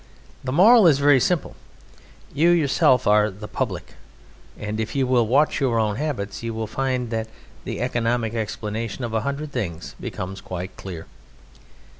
[0.43, 1.55] The moral is very simple.
[2.33, 3.93] You yourselves are "The Public,"
[4.57, 7.27] and if you will watch your own habits you will find that
[7.65, 11.05] the economic explanation of a hundred things becomes quite clear.